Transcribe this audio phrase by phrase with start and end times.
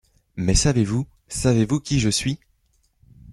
[0.35, 1.05] Mais savez-vous...
[1.27, 2.39] savez-vous qui je suis?